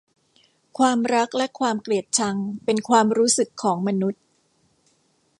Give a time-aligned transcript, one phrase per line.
[0.77, 4.23] ความรักและความเกลียดชังเป็นความรู้สึกของมนุษย์